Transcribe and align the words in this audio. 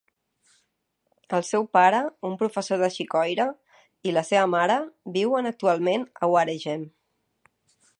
El 1.39 1.43
seu 1.49 1.67
pare, 1.77 1.99
un 2.31 2.33
professor 2.41 2.81
de 2.85 2.91
xicoira, 2.97 3.47
i 4.11 4.17
la 4.19 4.27
seva 4.33 4.49
mare, 4.57 4.79
viuen 5.19 5.55
actualment 5.55 6.13
a 6.23 6.35
Waregem. 6.37 6.93